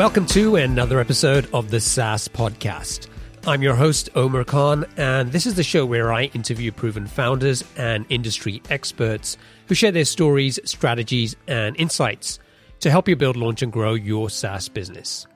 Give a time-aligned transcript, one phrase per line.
[0.00, 3.08] Welcome to another episode of the SaaS Podcast.
[3.46, 7.62] I'm your host, Omer Khan, and this is the show where I interview proven founders
[7.76, 9.36] and industry experts
[9.66, 12.38] who share their stories, strategies, and insights
[12.78, 15.26] to help you build, launch, and grow your SaaS business.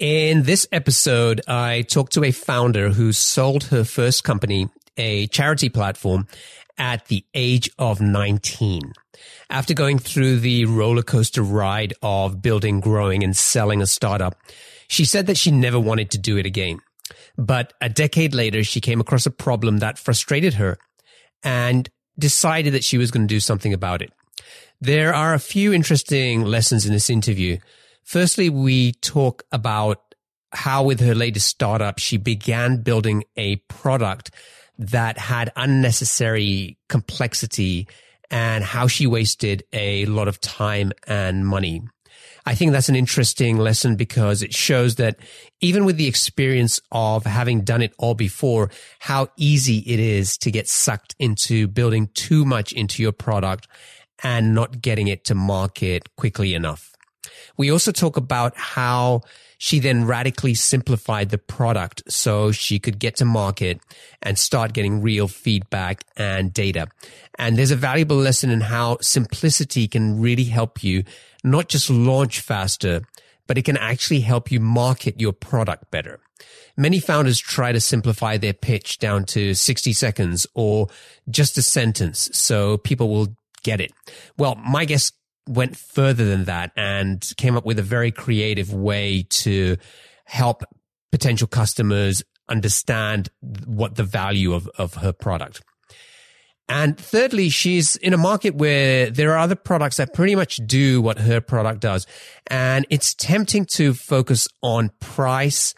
[0.00, 5.68] In this episode, I talked to a founder who sold her first company, a charity
[5.68, 6.26] platform,
[6.78, 8.92] at the age of 19.
[9.50, 14.36] After going through the roller coaster ride of building, growing, and selling a startup,
[14.88, 16.78] she said that she never wanted to do it again.
[17.36, 20.78] But a decade later, she came across a problem that frustrated her
[21.42, 24.12] and decided that she was going to do something about it.
[24.80, 27.58] There are a few interesting lessons in this interview.
[28.02, 30.14] Firstly, we talk about
[30.52, 34.30] how with her latest startup, she began building a product
[34.78, 37.88] that had unnecessary complexity
[38.30, 41.82] and how she wasted a lot of time and money.
[42.46, 45.18] I think that's an interesting lesson because it shows that
[45.60, 50.50] even with the experience of having done it all before, how easy it is to
[50.50, 53.66] get sucked into building too much into your product
[54.22, 56.92] and not getting it to market quickly enough.
[57.56, 59.22] We also talk about how
[59.64, 63.80] she then radically simplified the product so she could get to market
[64.20, 66.86] and start getting real feedback and data.
[67.38, 71.02] And there's a valuable lesson in how simplicity can really help you
[71.42, 73.08] not just launch faster,
[73.46, 76.20] but it can actually help you market your product better.
[76.76, 80.88] Many founders try to simplify their pitch down to 60 seconds or
[81.30, 83.92] just a sentence so people will get it.
[84.36, 85.14] Well, my guest
[85.48, 89.76] went further than that and came up with a very creative way to
[90.24, 90.64] help
[91.12, 93.28] potential customers understand
[93.66, 95.62] what the value of, of her product.
[96.68, 101.02] And thirdly, she's in a market where there are other products that pretty much do
[101.02, 102.06] what her product does.
[102.46, 105.74] And it's tempting to focus on price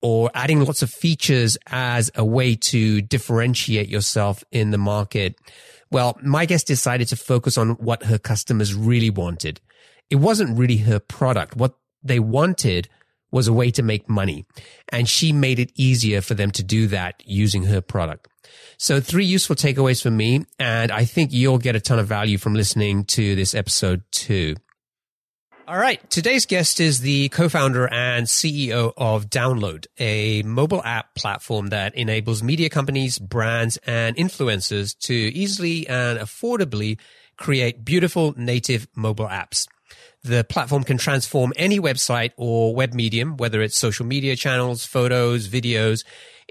[0.00, 5.36] or adding lots of features as a way to differentiate yourself in the market.
[5.90, 9.60] Well, my guest decided to focus on what her customers really wanted.
[10.08, 11.56] It wasn't really her product.
[11.56, 12.88] What they wanted
[13.32, 14.46] was a way to make money.
[14.90, 18.28] And she made it easier for them to do that using her product.
[18.76, 20.46] So three useful takeaways for me.
[20.58, 24.56] And I think you'll get a ton of value from listening to this episode too.
[25.70, 26.00] All right.
[26.10, 32.42] Today's guest is the co-founder and CEO of DWNLD, a mobile app platform that enables
[32.42, 36.98] media companies, brands, and influencers to easily and affordably
[37.36, 39.68] create beautiful native mobile apps.
[40.24, 45.48] The platform can transform any website or web medium, whether it's social media channels, photos,
[45.48, 46.02] videos,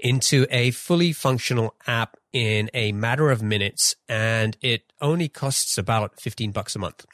[0.02, 3.94] into a fully functional app in a matter of minutes.
[4.08, 7.06] And it only costs about 15 bucks a month.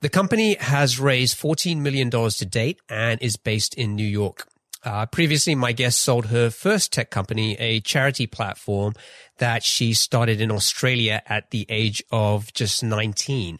[0.00, 4.48] The company has raised $14 million to date and is based in New York.
[4.82, 8.94] Uh, previously, my guest sold her first tech company, a charity platform
[9.36, 13.58] that she started in Australia at the age of just 19.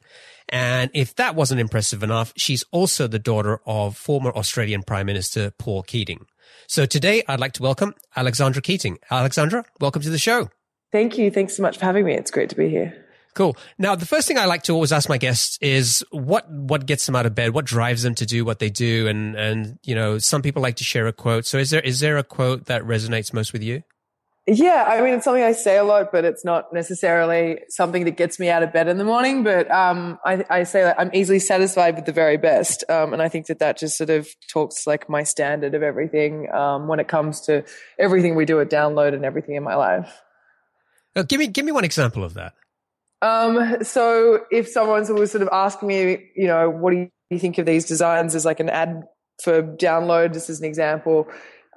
[0.49, 5.51] And if that wasn't impressive enough, she's also the daughter of former Australian Prime Minister
[5.51, 6.27] Paul Keating.
[6.71, 9.01] So today I'd like to welcome Alexandra Keating.
[9.11, 10.51] Alexandra, welcome to the show.
[10.93, 11.29] Thank you.
[11.29, 12.15] Thanks so much for having me.
[12.15, 12.95] It's great to be here.
[13.35, 13.57] Cool.
[13.77, 17.07] Now, the first thing I like to always ask my guests is what what gets
[17.07, 19.97] them out of bed, what drives them to do what they do, and and you
[19.97, 21.45] know, some people like to share a quote.
[21.45, 23.83] So, is there is there a quote that resonates most with you?
[24.53, 28.17] Yeah, I mean, it's something I say a lot, but it's not necessarily something that
[28.17, 29.45] gets me out of bed in the morning.
[29.45, 33.23] But um, I, I, say that I'm easily satisfied with the very best, um, and
[33.23, 36.99] I think that that just sort of talks like my standard of everything um, when
[36.99, 37.65] it comes to
[37.97, 40.21] everything we do at DWNLD and everything in my life.
[41.15, 42.55] Now, give me give me one example of that.
[43.23, 47.59] Um, so if someone was sort of asking me, you know, what do you think
[47.59, 49.05] of these designs as like an ad
[49.45, 51.29] for DWNLD, just as an example,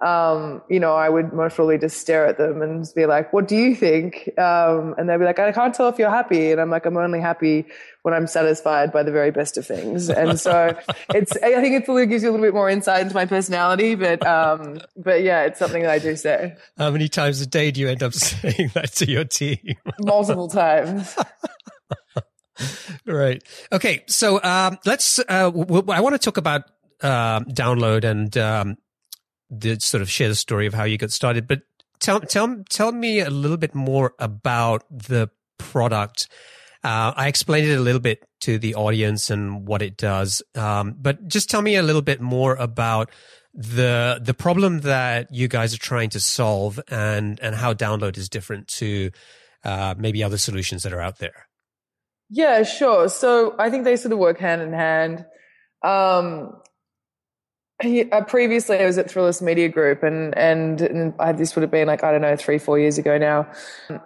[0.04, 3.48] um, you know, I would most probably just stare at them and be like, what
[3.48, 4.30] do you think?
[4.38, 6.52] Um, and they'd be like, I can't tell if you're happy.
[6.52, 7.66] And I'm like, I'm only happy
[8.02, 10.10] when I'm satisfied by the very best of things.
[10.10, 10.78] And so
[11.14, 13.96] it's, I think it probably gives you a little bit more insight into my personality,
[13.96, 16.58] but, um, but yeah, it's something that I do say.
[16.78, 19.76] How many times a day do you end up saying that to your team?
[20.00, 21.16] Multiple times.
[23.06, 23.42] right.
[23.72, 24.04] Okay.
[24.08, 26.64] So, um, let's, uh, w- I want to talk about,
[27.02, 28.78] um, DWNLD and, um,
[29.60, 31.62] the sort of share the story of how you got started, but
[32.00, 36.28] tell tell tell me a little bit more about the product.
[36.84, 40.96] Uh, I explained it a little bit to the audience and what it does, um,
[41.00, 43.10] but just tell me a little bit more about
[43.54, 48.28] the the problem that you guys are trying to solve and and how DWNLD is
[48.28, 49.12] different to
[49.64, 51.48] uh, maybe other solutions that are out there.
[52.30, 53.10] Yeah, sure.
[53.10, 55.26] So I think they sort of work hand in hand.
[55.84, 56.62] Um,
[57.82, 61.72] uh, previously, I was at Thrillist Media Group, and, and and I, this would have
[61.72, 63.48] been like I don't know three four years ago now,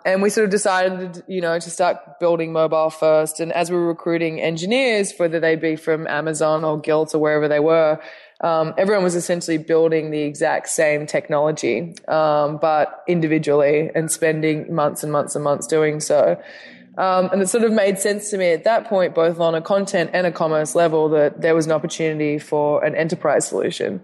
[0.05, 3.39] and we sort of decided you know to start building mobile first.
[3.39, 7.47] And as we were recruiting engineers, whether they be from Amazon or Gilt or wherever
[7.47, 8.01] they were,
[8.41, 15.03] um, everyone was essentially building the exact same technology, um, but individually and spending months
[15.03, 16.41] and months and months doing so.
[16.97, 19.61] Um, and it sort of made sense to me at that point, both on a
[19.61, 24.01] content and a commerce level, that there was an opportunity for an enterprise solution.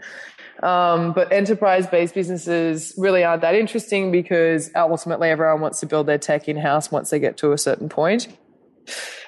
[0.62, 6.06] Um, but enterprise based businesses really aren't that interesting because ultimately everyone wants to build
[6.06, 8.28] their tech in house once they get to a certain point.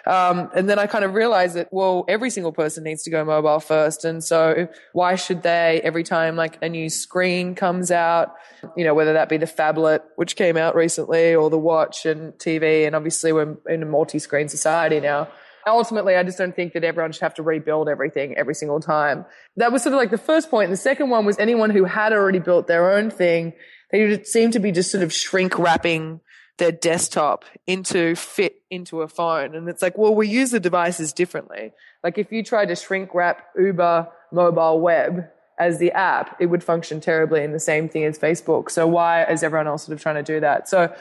[0.06, 3.25] Um, and then I kind of realized that, well, every single person needs to go
[3.25, 4.06] mobile first.
[4.06, 8.36] And so why should they every time like a new screen comes out,
[8.78, 12.34] you know, whether that be the phablet, which came out recently or the watch and
[12.34, 12.86] TV.
[12.86, 15.28] And obviously we're in a multi-screen society now.
[15.68, 19.25] Ultimately, I just don't think that everyone should have to rebuild everything every single time.
[19.57, 20.66] That was sort of like the first point.
[20.66, 23.54] And the second one was anyone who had already built their own thing.
[23.92, 26.22] They seemed to be just sort of shrink wrapping
[26.57, 29.56] their desktop into fit into a phone.
[29.56, 31.74] And it's like, well, we use the devices differently.
[32.04, 35.28] Like if you tried to shrink wrap Uber mobile web
[35.60, 38.69] as the app, it would function terribly in the same thing as Facebook.
[38.72, 40.69] So why is everyone else sort of trying to do that?
[40.69, 40.94] So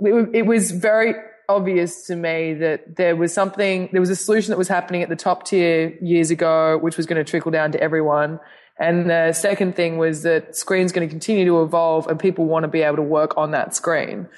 [0.00, 1.14] it was very
[1.48, 5.08] obvious to me that there was something, there was a solution that was happening at
[5.08, 8.40] the top tier years ago, which was going to trickle down to everyone.
[8.78, 12.64] And the second thing was that screen's going to continue to evolve and people want
[12.64, 14.28] to be able to work on that screen.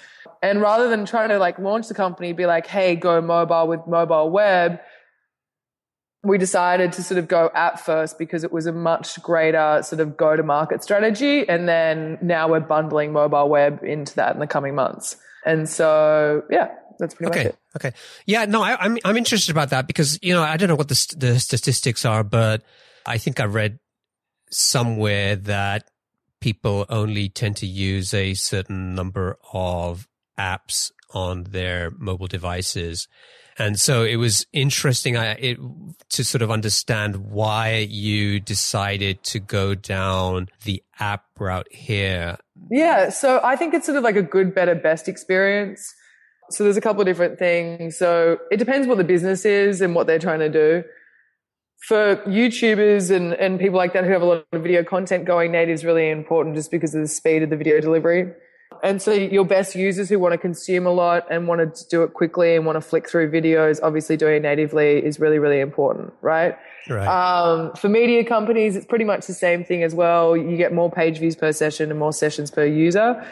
[0.43, 3.87] And rather than trying to like launch the company, be like, hey, go mobile with
[3.87, 4.81] mobile web,
[6.23, 10.01] we decided to sort of go app first because it was a much greater sort
[10.01, 11.49] of go to market strategy.
[11.49, 15.17] And then now we're bundling mobile web into that in the coming months.
[15.45, 16.69] And so, yeah,
[16.99, 17.45] that's pretty okay.
[17.45, 17.59] much it.
[17.77, 17.93] Okay.
[18.27, 18.45] Yeah.
[18.45, 20.89] No, I, am I'm, I'm interested about that because, you know, I don't know what
[20.89, 22.63] the, the statistics are, but
[23.07, 23.79] I think I read
[24.51, 25.89] somewhere that
[26.41, 30.09] people only tend to use a certain number of
[30.39, 33.09] apps on their mobile devices.
[33.59, 35.59] And so it was interesting I, it,
[36.11, 42.39] to sort of understand why you decided to go down the app route here.
[42.71, 43.09] Yeah.
[43.09, 45.93] So I think it's sort of like a good, better, best experience.
[46.51, 47.99] So there's a couple of different things.
[47.99, 50.85] So it depends what the business is and what they're trying to do.
[51.87, 55.53] For YouTubers and, and people like that who have a lot of video content going
[55.53, 58.33] native is really important just because of the speed of the video delivery.
[58.83, 62.03] And so your best users who want to consume a lot and want to do
[62.03, 65.61] it quickly and want to flick through videos, obviously doing it natively is really, really
[65.61, 66.57] important, right?
[66.89, 67.07] Right.
[67.07, 70.37] Um, for media companies, it's pretty much the same thing as well.
[70.37, 73.27] You get more page views per session and more sessions per user.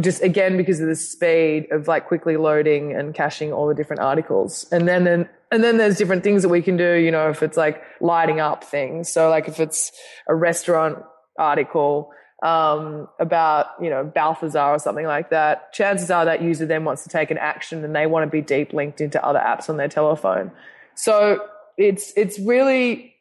[0.00, 4.00] Just again, because of the speed of like quickly loading and caching all the different
[4.00, 4.66] articles.
[4.72, 7.42] And then, then, and then there's different things that we can do, you know, if
[7.42, 9.12] it's like lighting up things.
[9.12, 9.92] So like if it's
[10.28, 10.98] a restaurant
[11.38, 12.10] article,
[12.42, 17.04] um, about, you know, Balthazar or something like that, chances are that user then wants
[17.04, 19.76] to take an action and they want to be deep linked into other apps on
[19.76, 20.50] their telephone.
[20.96, 21.46] So
[21.78, 23.14] it's, it's really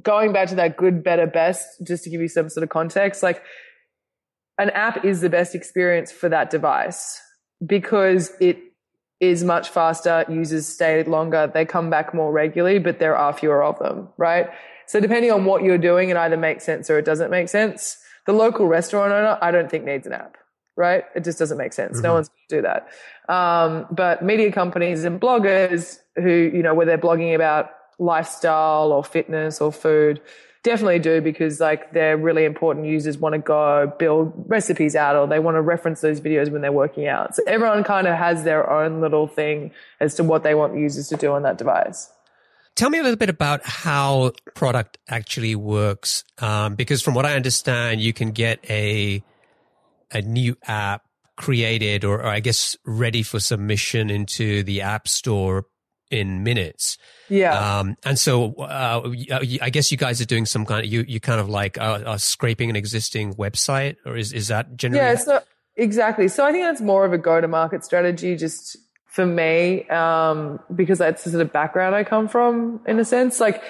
[0.00, 3.20] going back to that good, better, best, just to give you some sort of context.
[3.20, 3.42] Like
[4.58, 7.20] an app is the best experience for that device
[7.64, 8.58] because it
[9.18, 10.24] is much faster.
[10.28, 11.50] Users stay longer.
[11.52, 14.48] They come back more regularly, but there are fewer of them, right?
[14.86, 17.98] So depending on what you're doing, it either makes sense or it doesn't make sense.
[18.28, 20.36] The local restaurant owner, I don't think needs an app,
[20.76, 21.04] right?
[21.16, 21.94] It just doesn't make sense.
[21.94, 22.02] Mm-hmm.
[22.02, 23.32] No one's going to do that.
[23.34, 29.02] Um, but media companies and bloggers who, you know, where they're blogging about lifestyle or
[29.02, 30.20] fitness or food,
[30.62, 35.26] definitely do because like they're really important users want to go build recipes out or
[35.26, 37.34] they want to reference those videos when they're working out.
[37.34, 39.70] So everyone kind of has their own little thing
[40.00, 42.12] as to what they want users to do on that device.
[42.78, 47.34] Tell me a little bit about how product actually works, um, because from what I
[47.34, 49.20] understand, you can get a
[50.12, 51.02] a new app
[51.36, 55.66] created or, or, I guess ready for submission into the App Store
[56.12, 56.98] in minutes.
[57.28, 57.80] Yeah.
[57.80, 59.12] Um, and so uh,
[59.60, 62.04] I guess you guys are doing some kind of you you kind of like uh,
[62.06, 65.04] are scraping an existing website, or is is that generally?
[65.04, 65.16] Yeah.
[65.16, 65.42] So
[65.74, 66.28] exactly.
[66.28, 68.76] So I think that's more of a go to market strategy, just
[69.18, 73.40] for me, um, because that's the sort of background I come from in a sense.
[73.40, 73.60] Like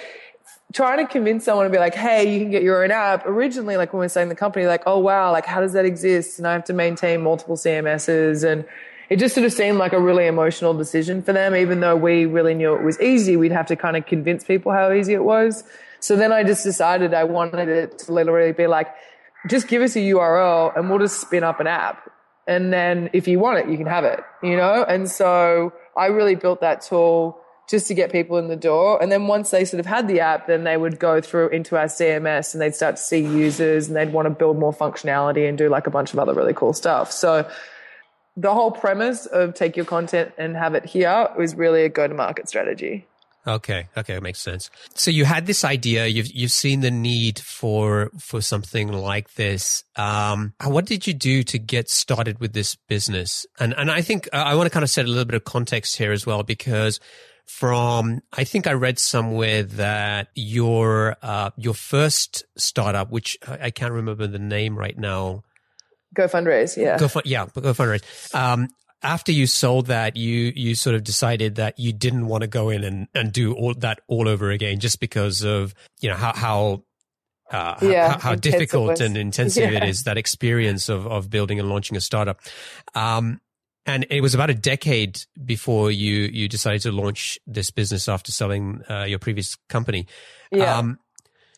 [0.73, 3.25] trying to convince someone to be like, hey, you can get your own app.
[3.25, 5.85] Originally, like when we are saying the company, like, oh wow, like how does that
[5.85, 6.37] exist?
[6.37, 8.63] And I have to maintain multiple CMSs and
[9.09, 12.27] it just sort of seemed like a really emotional decision for them, even though we
[12.27, 13.35] really knew it was easy.
[13.35, 15.63] We'd have to kind of convince people how easy it was.
[15.99, 18.93] So then I just decided I wanted it to literally be like,
[19.47, 22.07] just give us a URL and we'll just spin up an app.
[22.49, 24.83] And then if you want it, you can have it, you know?
[24.83, 27.39] And so I really built that tool
[27.69, 28.99] just to get people in the door.
[28.99, 31.77] And then once they sort of had the app, then they would go through into
[31.77, 35.47] our CMS and they'd start to see users and they'd want to build more functionality
[35.47, 37.11] and do like a bunch of other really cool stuff.
[37.11, 37.47] So
[38.35, 42.07] the whole premise of take your content and have it here was really a go
[42.07, 43.05] to market strategy.
[43.49, 44.69] Okay, okay, it makes sense.
[44.93, 49.83] So you had this idea, you've you've seen the need for for something like this.
[49.95, 53.47] Um, what did you do to get started with this business?
[53.59, 55.45] And and I think uh, I want to kind of set a little bit of
[55.45, 56.99] context here as well because
[57.47, 63.93] from I think I read somewhere that your uh, your first startup, which I can't
[63.93, 65.41] remember the name right now,
[66.15, 66.99] GoFundraise, yeah.
[66.99, 68.35] Go fun, yeah, GoFundraise.
[68.35, 68.69] Um,
[69.01, 72.69] after you sold that, you you sort of decided that you didn't want to go
[72.69, 76.33] in and, and do all that all over again, just because of you know how
[76.33, 76.83] how
[77.51, 79.83] uh, yeah, how, how difficult and intensive yeah.
[79.83, 82.41] it is that experience of of building and launching a startup.
[82.93, 83.41] Um,
[83.85, 88.31] and it was about a decade before you you decided to launch this business after
[88.31, 90.07] selling uh, your previous company.
[90.51, 90.77] Yeah.
[90.77, 90.99] Um,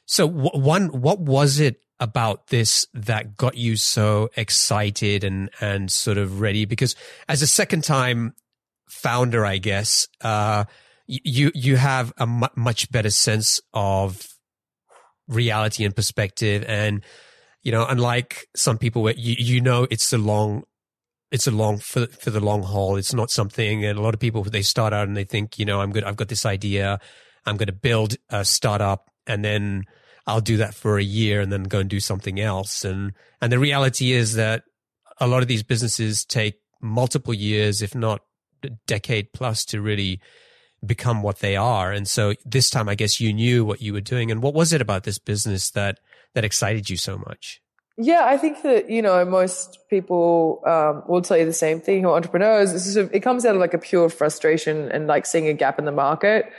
[0.05, 5.89] so w- one, what was it about this that got you so excited and and
[5.89, 6.65] sort of ready?
[6.65, 6.95] Because
[7.29, 8.33] as a second time
[8.89, 10.65] founder, I guess uh,
[11.07, 14.27] you you have a much better sense of
[15.27, 17.03] reality and perspective, and
[17.63, 20.63] you know, unlike some people where you you know it's a long
[21.31, 22.97] it's a long for for the long haul.
[22.97, 25.65] It's not something, and a lot of people they start out and they think, you
[25.65, 26.03] know, I'm good.
[26.03, 26.99] I've got this idea.
[27.45, 29.85] I'm going to build a startup, and then
[30.27, 32.85] I'll do that for a year and then go and do something else.
[32.85, 34.63] And, and the reality is that
[35.19, 38.21] a lot of these businesses take multiple years, if not
[38.63, 40.19] a decade plus to really
[40.85, 41.91] become what they are.
[41.91, 44.31] And so this time, I guess you knew what you were doing.
[44.31, 45.99] And what was it about this business that,
[46.33, 47.61] that excited you so much?
[47.97, 52.05] Yeah, I think that, you know, most people um, will tell you the same thing,
[52.05, 52.71] or entrepreneurs.
[52.71, 55.77] Is a, it comes out of like a pure frustration and like seeing a gap
[55.77, 56.51] in the market.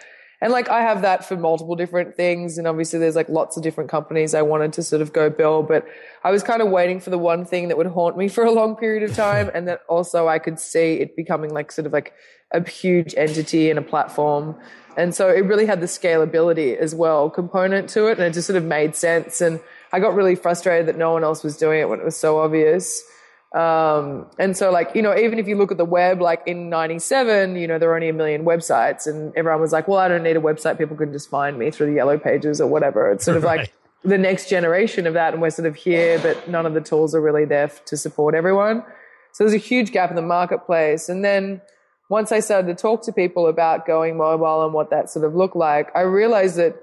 [0.43, 2.59] And like I have that for multiple different things.
[2.59, 5.69] And obviously there's like lots of different companies I wanted to sort of go build,
[5.69, 5.87] but
[6.25, 8.51] I was kind of waiting for the one thing that would haunt me for a
[8.51, 9.53] long period of time.
[9.55, 12.13] and that also I could see it becoming like sort of like
[12.51, 14.57] a huge entity and a platform.
[14.97, 18.19] And so it really had the scalability as well component to it.
[18.19, 19.41] And it just sort of made sense.
[19.41, 19.61] And
[19.93, 22.41] I got really frustrated that no one else was doing it when it was so
[22.41, 23.05] obvious.
[23.55, 26.71] Um, and so like, you know, even if you look at the web, like in
[26.71, 30.09] 97, you know, there were only a million websites and everyone was like, well, I
[30.09, 30.79] don't need a website.
[30.79, 33.13] People can just find me through the yellow pages or whatever.
[33.13, 33.61] It's sort of right.
[33.61, 33.73] like
[34.05, 35.35] the next generation of that.
[35.35, 38.35] And we're sort of here, but none of the tools are really there to support
[38.35, 38.85] everyone.
[39.33, 41.11] So there's a huge gap in the marketplace.
[41.11, 41.61] And then
[42.09, 45.35] once I started to talk to people about going mobile and what that sort of
[45.35, 46.77] looked like, I realized that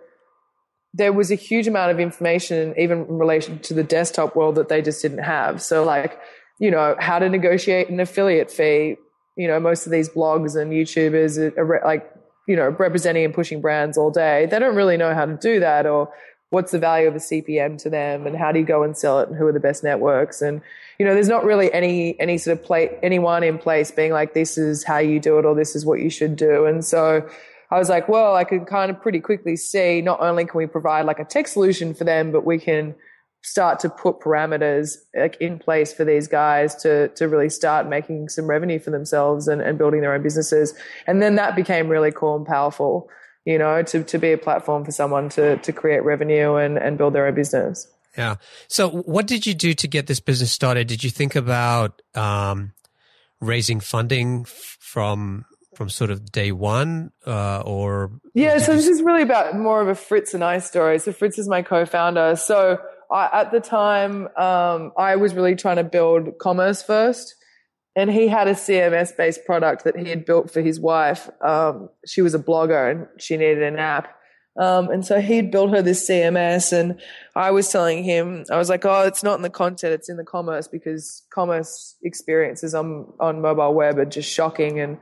[0.93, 4.69] there was a huge amount of information, even in relation to the desktop world that
[4.69, 5.61] they just didn't have.
[5.61, 6.19] So like,
[6.59, 8.97] you know, how to negotiate an affiliate fee.
[9.35, 12.11] You know, most of these blogs and YouTubers are like,
[12.47, 14.45] you know, representing and pushing brands all day.
[14.45, 16.11] They don't really know how to do that or
[16.49, 19.19] what's the value of a CPM to them and how do you go and sell
[19.19, 20.41] it and who are the best networks.
[20.41, 20.61] And,
[20.97, 24.33] you know, there's not really any, any sort of play, anyone in place being like,
[24.33, 26.65] this is how you do it or this is what you should do.
[26.65, 27.29] And so,
[27.71, 30.65] I was like, well, I could kind of pretty quickly see not only can we
[30.65, 32.95] provide like a tech solution for them, but we can
[33.41, 38.29] start to put parameters like in place for these guys to to really start making
[38.29, 40.73] some revenue for themselves and, and building their own businesses.
[41.07, 43.09] And then that became really cool and powerful,
[43.45, 46.97] you know, to to be a platform for someone to to create revenue and, and
[46.97, 47.87] build their own business.
[48.17, 48.35] Yeah.
[48.67, 50.87] So what did you do to get this business started?
[50.87, 52.73] Did you think about um,
[53.39, 59.21] raising funding from from sort of day one uh, or yeah so this is really
[59.21, 62.77] about more of a fritz and i story so fritz is my co-founder so
[63.11, 67.35] I, at the time, um, I was really trying to build commerce first.
[67.95, 71.29] And he had a CMS based product that he had built for his wife.
[71.41, 74.15] Um, she was a blogger and she needed an app.
[74.59, 76.99] Um, and so he'd built her this CMS and
[77.35, 80.17] I was telling him, I was like, oh, it's not in the content, it's in
[80.17, 84.97] the commerce because commerce experiences on, on mobile web are just shocking and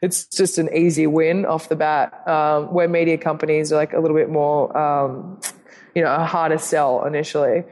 [0.00, 2.26] it's just an easy win off the bat.
[2.28, 5.40] Um, where media companies are like a little bit more, um,
[5.94, 7.64] you know, a harder sell initially.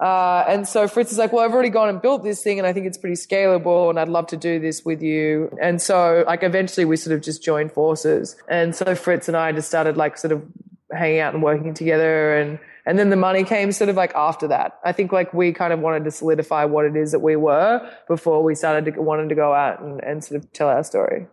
[0.00, 2.66] Uh, and so Fritz is like, well, I've already gone and built this thing and
[2.66, 5.54] I think it's pretty scalable and I'd love to do this with you.
[5.60, 8.34] And so like eventually we sort of just joined forces.
[8.48, 10.42] And so Fritz and I just started like sort of
[10.90, 14.48] hanging out and working together and, and then the money came sort of like after
[14.48, 14.78] that.
[14.84, 17.86] I think like we kind of wanted to solidify what it is that we were
[18.08, 21.26] before we started to wanted to go out and, and sort of tell our story.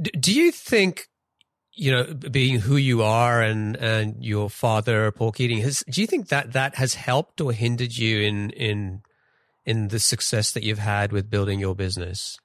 [0.00, 1.08] Do you think
[1.78, 6.08] you know, being who you are and, and your father, Paul Keating, has, do you
[6.08, 9.02] think that that has helped or hindered you in, in,
[9.64, 12.40] in the success that you've had with building your business?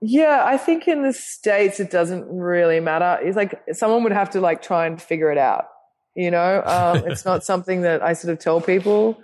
[0.00, 3.22] Yeah, I think in the States it doesn't really matter.
[3.22, 5.66] It's like someone would have to like try and figure it out.
[6.16, 9.16] You know, um, it's not something that I sort of tell people.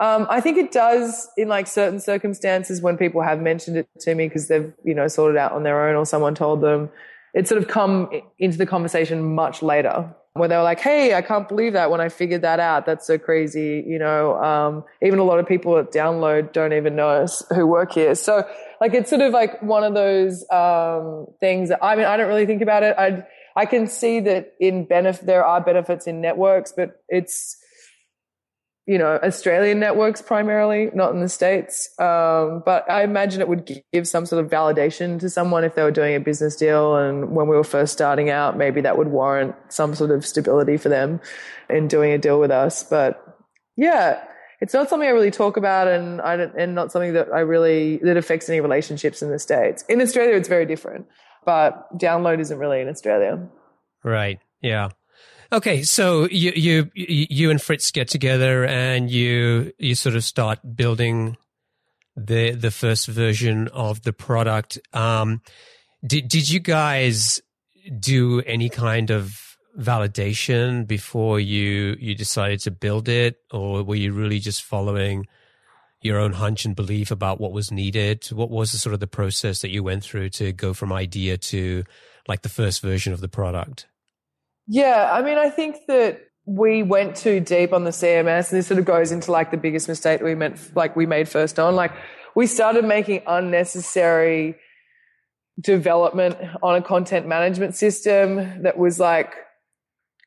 [0.00, 4.14] Um, I think it does in like certain circumstances when people have mentioned it to
[4.14, 6.90] me because they've, you know, sorted out on their own or someone told them.
[7.34, 11.22] It sort of come into the conversation much later where they were like, Hey, I
[11.22, 12.86] can't believe that when I figured that out.
[12.86, 13.84] That's so crazy.
[13.86, 17.66] You know, um, even a lot of people at DWNLD don't even know us who
[17.66, 18.14] work here.
[18.14, 18.44] So
[18.80, 22.28] like, it's sort of like one of those, um, things that, I mean, I don't
[22.28, 22.96] really think about it.
[22.96, 23.24] I,
[23.56, 27.56] I can see that in benefit, there are benefits in networks, but it's,
[28.88, 31.90] you know, Australian networks primarily, not in the States.
[31.98, 35.82] Um, but I imagine it would give some sort of validation to someone if they
[35.82, 36.96] were doing a business deal.
[36.96, 40.78] And when we were first starting out, maybe that would warrant some sort of stability
[40.78, 41.20] for them
[41.68, 42.82] in doing a deal with us.
[42.82, 43.22] But
[43.76, 44.24] yeah,
[44.62, 47.40] it's not something I really talk about and I don't, and not something that I
[47.40, 49.84] really, that affects any relationships in the States.
[49.90, 51.06] In Australia, it's very different,
[51.44, 53.50] but DWNLD isn't really in Australia.
[54.02, 54.40] Right.
[54.62, 54.88] Yeah.
[55.50, 60.58] Okay, so you you you and Fritz get together and you you sort of start
[60.76, 61.38] building
[62.16, 64.78] the the first version of the product.
[64.92, 65.40] Um,
[66.06, 67.40] did did you guys
[67.98, 74.12] do any kind of validation before you you decided to build it, or were you
[74.12, 75.26] really just following
[76.02, 78.26] your own hunch and belief about what was needed?
[78.26, 81.38] What was the sort of the process that you went through to go from idea
[81.38, 81.84] to
[82.28, 83.86] like the first version of the product?
[84.68, 88.66] Yeah, I mean, I think that we went too deep on the CMS, and this
[88.66, 91.74] sort of goes into like the biggest mistake we meant, like we made first on.
[91.74, 91.92] Like
[92.36, 94.56] we started making unnecessary
[95.60, 99.34] development on a content management system that was like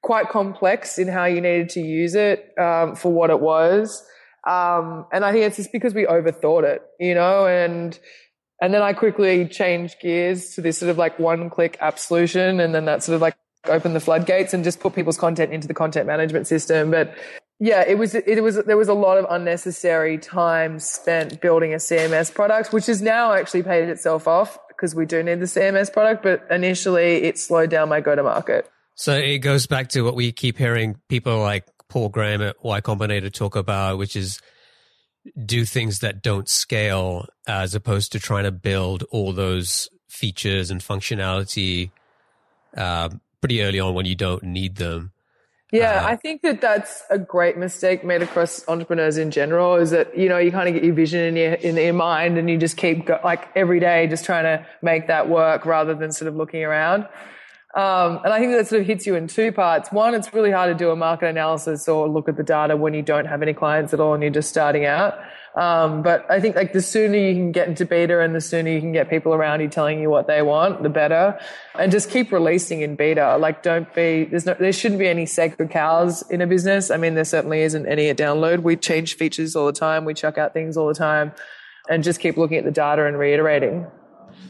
[0.01, 4.03] quite complex in how you needed to use it um, for what it was.
[4.47, 7.97] Um, and I think it's just because we overthought it, you know, and
[8.59, 12.59] and then I quickly changed gears to this sort of like one click app solution,
[12.59, 15.67] and then that sort of like open the floodgates and just put people's content into
[15.67, 16.91] the content management system.
[16.91, 17.15] But
[17.59, 21.77] yeah, it was, it was, there was a lot of unnecessary time spent building a
[21.77, 25.93] CMS product, which has now actually paid itself off because we do need the CMS
[25.93, 26.23] product.
[26.23, 28.69] But initially it slowed down my go to market.
[28.95, 32.81] So it goes back to what we keep hearing people like Paul Graham at Y
[32.81, 34.41] Combinator talk about, which is
[35.45, 40.81] do things that don't scale as opposed to trying to build all those features and
[40.81, 41.91] functionality
[42.75, 43.09] uh,
[43.41, 45.11] pretty early on when you don't need them.
[45.71, 49.75] Yeah, uh, I think that that's a great mistake made across entrepreneurs in general.
[49.75, 52.37] Is that you know you kind of get your vision in your in your mind
[52.37, 55.93] and you just keep go, like every day just trying to make that work rather
[55.93, 57.07] than sort of looking around.
[57.73, 59.93] Um, and I think that sort of hits you in two parts.
[59.93, 62.93] One, it's really hard to do a market analysis or look at the data when
[62.93, 65.17] you don't have any clients at all and you're just starting out.
[65.53, 68.69] Um, but I think like the sooner you can get into beta and the sooner
[68.69, 71.39] you can get people around you telling you what they want, the better.
[71.77, 73.37] And just keep releasing in beta.
[73.37, 76.89] Like don't be, there's no, there shouldn't be any sacred cows in a business.
[76.89, 78.63] I mean, there certainly isn't any at DWNLD.
[78.63, 80.05] We change features all the time.
[80.05, 81.33] We chuck out things all the time
[81.89, 83.87] and just keep looking at the data and reiterating.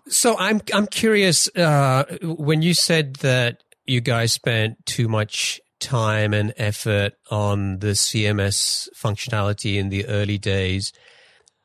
[0.08, 6.34] So I'm, I'm curious, uh, when you said that you guys spent too much time
[6.34, 10.94] and effort on the CMS functionality in the early days.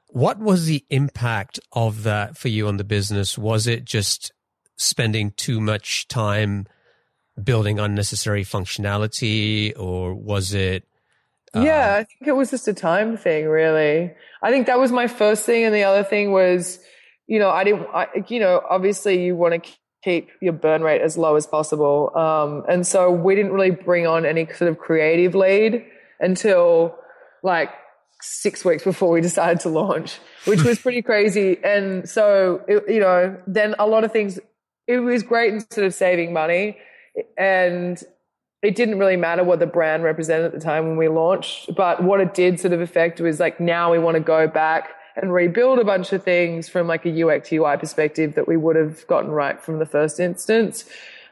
[0.08, 3.38] What was the impact of that for you on the business?
[3.38, 4.32] Was it just
[4.76, 6.66] spending too much time
[7.42, 10.84] building unnecessary functionality or was it
[11.54, 14.10] uh, yeah i think it was just a time thing really
[14.42, 16.78] i think that was my first thing and the other thing was
[17.26, 19.70] you know i didn't I, you know obviously you want to
[20.06, 22.16] keep your burn rate as low as possible.
[22.16, 25.84] Um, and so we didn't really bring on any sort of creative lead
[26.20, 26.96] until
[27.42, 27.70] like
[28.22, 31.58] six weeks before we decided to launch, which was pretty crazy.
[31.62, 34.38] And so, it, you know, then a lot of things,
[34.86, 36.78] it was great in sort of saving money.
[37.36, 38.00] And
[38.62, 41.74] it didn't really matter what the brand represented at the time when we launched.
[41.74, 44.90] But what it did sort of affect was like now we want to go back
[45.16, 48.76] and rebuild a bunch of things from like a UX UI perspective that we would
[48.76, 50.84] have gotten right from the first instance.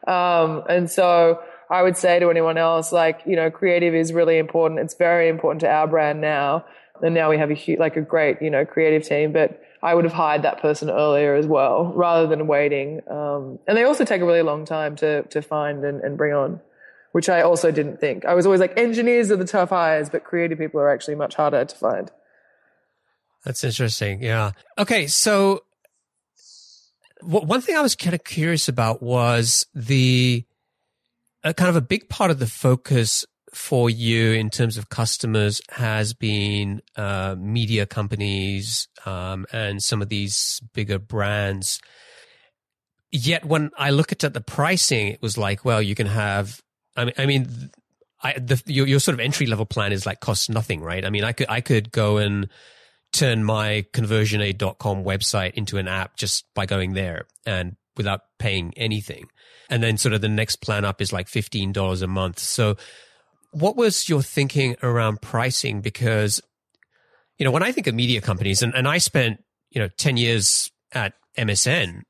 [0.07, 4.39] Um, and so I would say to anyone else, like, you know, creative is really
[4.39, 4.81] important.
[4.81, 6.65] It's very important to our brand now.
[7.03, 9.95] And now we have a huge, like a great, you know, creative team, but I
[9.95, 13.03] would have hired that person earlier as well, rather than waiting.
[13.11, 16.33] Um, and they also take a really long time to, to find and, and bring
[16.33, 16.61] on,
[17.13, 18.25] which I also didn't think.
[18.25, 21.35] I was always like, engineers are the tough hires, but creative people are actually much
[21.35, 22.11] harder to find.
[23.45, 24.23] That's interesting.
[24.23, 24.53] Yeah.
[24.79, 25.07] Okay.
[25.07, 25.65] So
[27.23, 30.45] one thing I was kind of curious about was the
[31.43, 35.61] uh, kind of a big part of the focus for you in terms of customers
[35.71, 41.81] has been uh, media companies um, and some of these bigger brands.
[43.13, 46.61] yet when I look at the pricing, it was like, well, you can have,
[46.97, 47.71] I mean, I mean,
[48.23, 51.05] I, the, your, your sort of entry level plan is like costs nothing, right?
[51.05, 52.49] I mean, I could, I could go and
[53.15, 59.29] turn my conversionaid.com website into an app just by going there and without paying anything.
[59.71, 62.41] And then sort of the next plan up is like $15 a month.
[62.41, 62.77] So
[63.53, 65.81] what was your thinking around pricing?
[65.81, 66.41] Because,
[67.39, 70.17] you know, when I think of media companies and, and I spent, you know, 10
[70.17, 72.03] years at MSN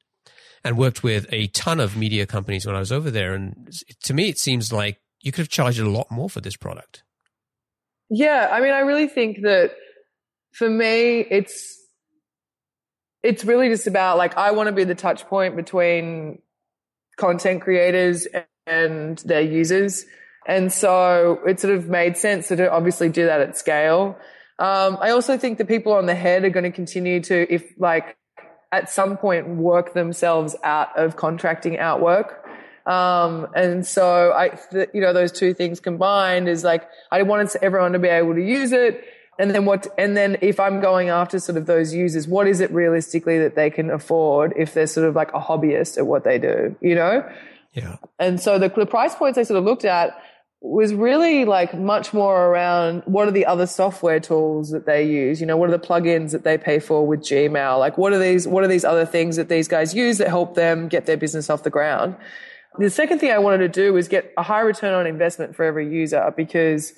[0.65, 3.35] and worked with a ton of media companies when I was over there.
[3.35, 3.71] And
[4.05, 7.03] to me, it seems like you could have charged a lot more for this product.
[8.09, 8.49] Yeah.
[8.51, 9.73] I mean, I really think that
[10.55, 11.77] for me, it's,
[13.23, 16.41] it's really just about like, I want to be the touch point between
[17.17, 18.27] content creators
[18.67, 20.07] and their users.
[20.47, 24.17] And so it sort of made sense to obviously do that at scale.
[24.59, 27.65] Um, I also think the people on the head are going to continue to, if
[27.79, 28.17] like
[28.71, 32.45] at some point work themselves out of contracting out work.
[32.87, 34.59] Um, and so I,
[34.93, 38.43] you know, those two things combined is like, I wanted everyone to be able to
[38.43, 39.03] use it.
[39.39, 42.61] And then what, and then if I'm going after sort of those users, what is
[42.61, 46.25] it realistically that they can afford if they're sort of like a hobbyist at what
[46.25, 47.29] they do, you know?
[47.73, 47.97] Yeah.
[48.19, 50.17] And so the, the price points I sort of looked at
[50.61, 55.41] was really like much more around what are the other software tools that they use?
[55.41, 57.79] You know, what are the plugins that they pay for with Gmail?
[57.79, 60.55] Like what are these, what are these other things that these guys use that help
[60.55, 62.17] them get their business off the ground?
[62.79, 65.65] The second thing I wanted to do was get a high return on investment for
[65.65, 66.95] every user because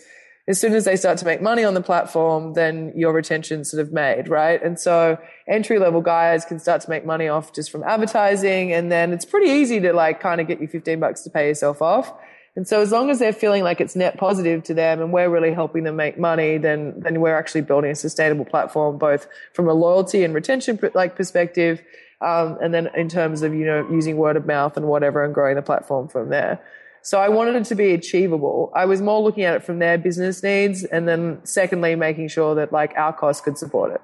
[0.49, 3.81] as soon as they start to make money on the platform, then your retention's sort
[3.81, 4.63] of made, right?
[4.63, 8.73] And so entry level guys can start to make money off just from advertising.
[8.73, 11.49] And then it's pretty easy to like kind of get you 15 bucks to pay
[11.49, 12.13] yourself off.
[12.55, 15.29] And so as long as they're feeling like it's net positive to them and we're
[15.29, 19.69] really helping them make money, then, then we're actually building a sustainable platform, both from
[19.69, 21.83] a loyalty and retention like perspective.
[22.23, 25.35] Um, and then in terms of, you know, using word of mouth and whatever and
[25.35, 26.61] growing the platform from there.
[27.07, 28.73] So I wanted it to be achievable.
[28.75, 30.83] I was more looking at it from their business needs.
[30.83, 34.01] And then secondly, making sure that like our costs could support it.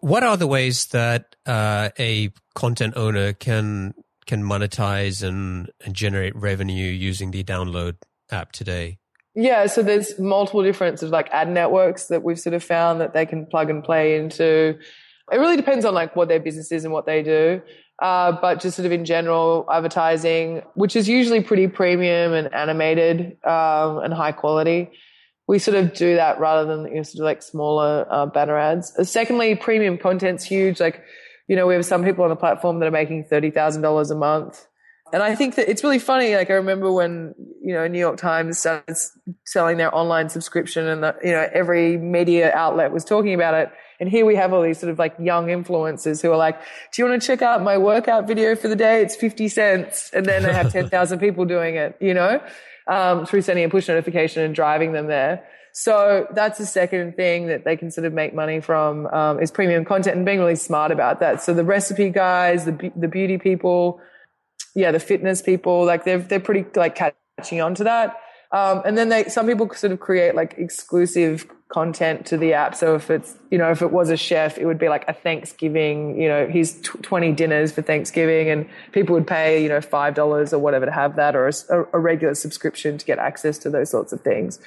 [0.00, 3.94] What are the ways that uh, a content owner can
[4.26, 7.94] can monetize and, and generate revenue using the DWNLD
[8.32, 8.98] app today?
[9.36, 13.00] Yeah, so there's multiple different sort of like ad networks that we've sort of found
[13.00, 14.76] that they can plug and play into.
[15.30, 17.62] It really depends on like what their business is and what they do.
[18.00, 23.36] Uh, but just sort of in general advertising, which is usually pretty premium and animated
[23.44, 24.90] um, and high quality.
[25.48, 28.56] We sort of do that rather than you know, sort of like smaller uh, banner
[28.56, 28.94] ads.
[28.96, 30.78] Uh, secondly, premium content's huge.
[30.78, 31.02] Like
[31.48, 34.66] you know, we have some people on the platform that are making $30,000 a month.
[35.12, 36.36] And I think that it's really funny.
[36.36, 38.94] Like I remember when, you know, New York Times started
[39.46, 43.70] selling their online subscription and the, you know, every media outlet was talking about it.
[44.00, 46.60] And here we have all these sort of like young influencers who are like,
[46.92, 49.02] do you want to check out my workout video for the day?
[49.02, 50.10] It's 50 cents.
[50.12, 52.40] And then they have 10,000 people doing it, you know,
[52.86, 55.44] um, through sending a push notification and driving them there.
[55.72, 59.50] So that's the second thing that they can sort of make money from um, is
[59.50, 61.42] premium content and being really smart about that.
[61.42, 64.00] So the recipe guys, the the beauty people,
[64.74, 68.16] yeah, the fitness people, like they're they're pretty like catching on to that.
[68.50, 72.74] Um, and then they some people sort of create like exclusive content to the app.
[72.74, 75.12] So if it's you know if it was a chef, it would be like a
[75.12, 76.20] Thanksgiving.
[76.20, 80.14] You know, he's t- twenty dinners for Thanksgiving, and people would pay you know five
[80.14, 81.52] dollars or whatever to have that, or a,
[81.92, 84.58] a regular subscription to get access to those sorts of things.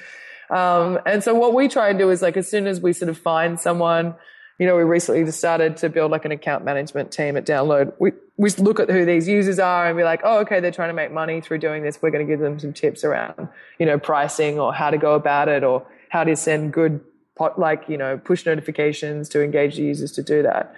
[0.50, 3.08] Um, and so what we try and do is like as soon as we sort
[3.08, 4.14] of find someone,
[4.58, 7.94] you know, we recently just started to build like an account management team at DWNLD.
[7.98, 10.90] We we look at who these users are and be like, oh, okay, they're trying
[10.90, 12.00] to make money through doing this.
[12.00, 15.14] We're going to give them some tips around, you know, pricing or how to go
[15.14, 17.00] about it or how to send good
[17.36, 20.74] pot, like you know push notifications to engage the users to do that.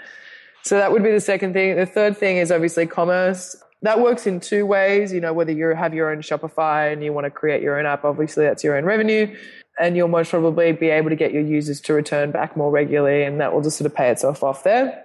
[0.62, 1.76] So that would be the second thing.
[1.76, 3.56] The third thing is obviously commerce.
[3.82, 5.12] That works in two ways.
[5.12, 7.84] You know, whether you have your own Shopify and you want to create your own
[7.84, 9.36] app, obviously that's your own revenue
[9.78, 13.24] and you'll most probably be able to get your users to return back more regularly
[13.24, 15.04] and that will just sort of pay itself off there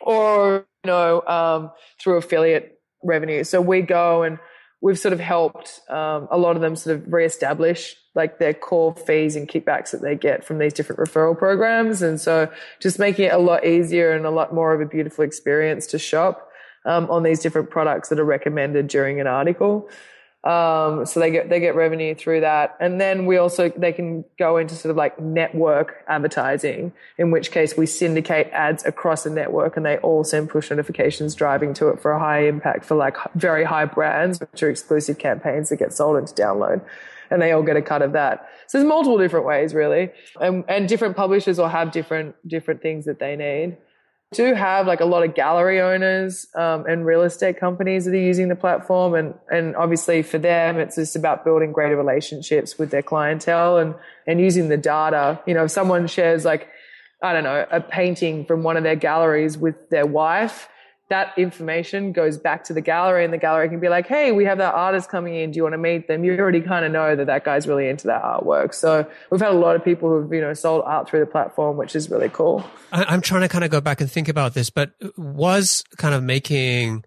[0.00, 4.38] or you know um, through affiliate revenue so we go and
[4.82, 8.94] we've sort of helped um, a lot of them sort of reestablish like their core
[8.94, 12.02] fees and kickbacks that they get from these different referral programs.
[12.02, 15.24] And so just making it a lot easier and a lot more of a beautiful
[15.24, 16.50] experience to shop
[16.84, 19.88] um, on these different products that are recommended during an article
[20.44, 24.24] um, so they get they get revenue through that, and then we also they can
[24.40, 29.30] go into sort of like network advertising, in which case we syndicate ads across a
[29.30, 32.96] network, and they all send push notifications driving to it for a high impact for
[32.96, 36.82] like very high brands, which are exclusive campaigns that get sold into DWNLD,
[37.30, 38.48] and they all get a cut of that.
[38.66, 43.04] So there's multiple different ways really, and and different publishers will have different different things
[43.04, 43.76] that they need.
[44.32, 48.20] Do have like a lot of gallery owners um, and real estate companies that are
[48.20, 52.90] using the platform, and and obviously for them, it's just about building greater relationships with
[52.90, 53.94] their clientele and
[54.26, 55.40] and using the data.
[55.46, 56.68] You know, if someone shares like
[57.22, 60.68] I don't know a painting from one of their galleries with their wife,
[61.12, 64.46] that information goes back to the gallery and the gallery can be like, Hey, we
[64.46, 65.50] have that artist coming in.
[65.50, 66.24] Do you want to meet them?
[66.24, 68.72] You already kind of know that that guy's really into that artwork.
[68.72, 71.76] So we've had a lot of people who've, you know, sold art through the platform,
[71.76, 72.64] which is really cool.
[72.92, 76.22] I'm trying to kind of go back and think about this, but was kind of
[76.22, 77.04] making,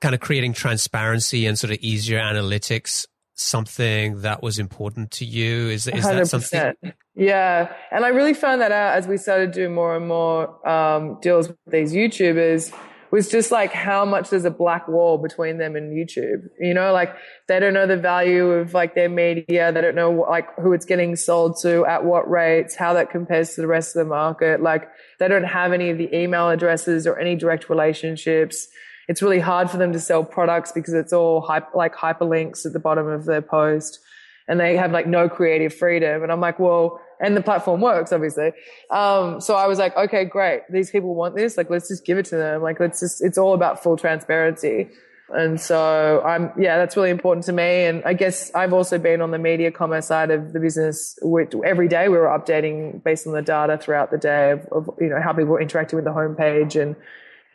[0.00, 5.68] kind of creating transparency and sort of easier analytics something that was important to you?
[5.68, 6.74] Is, is that something?
[7.16, 7.72] Yeah.
[7.90, 11.48] And I really found that out as we started doing more and more um, deals
[11.48, 12.72] with these YouTubers
[13.14, 16.48] was just like how much there's a black wall between them and YouTube.
[16.58, 17.14] You know, like
[17.46, 19.70] they don't know the value of like their media.
[19.70, 23.54] They don't know like who it's getting sold to, at what rates, how that compares
[23.54, 24.60] to the rest of the market.
[24.60, 24.88] Like
[25.20, 28.66] they don't have any of the email addresses or any direct relationships
[29.08, 32.72] it's really hard for them to sell products because it's all hype, like hyperlinks at
[32.72, 34.00] the bottom of their post
[34.48, 36.22] and they have like no creative freedom.
[36.22, 38.52] And I'm like, well, and the platform works obviously.
[38.90, 40.62] Um, so I was like, okay, great.
[40.70, 41.56] These people want this.
[41.56, 42.62] Like, let's just give it to them.
[42.62, 44.88] Like, let's just, it's all about full transparency.
[45.30, 47.86] And so I'm, yeah, that's really important to me.
[47.86, 51.18] And I guess I've also been on the media commerce side of the business.
[51.64, 55.08] Every day we were updating based on the data throughout the day of, of you
[55.08, 56.94] know, how people were interacting with the homepage and